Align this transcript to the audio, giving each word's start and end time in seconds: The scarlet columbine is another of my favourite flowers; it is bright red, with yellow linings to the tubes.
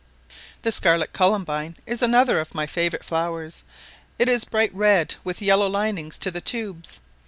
The 0.63 0.71
scarlet 0.71 1.13
columbine 1.13 1.77
is 1.85 2.01
another 2.01 2.39
of 2.39 2.55
my 2.55 2.65
favourite 2.65 3.03
flowers; 3.05 3.61
it 4.17 4.27
is 4.27 4.45
bright 4.45 4.73
red, 4.73 5.13
with 5.23 5.43
yellow 5.43 5.67
linings 5.67 6.17
to 6.21 6.31
the 6.31 6.41
tubes. 6.41 7.01